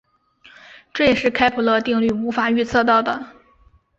[0.91, 3.23] 这也是开普勒定律无法预测到的。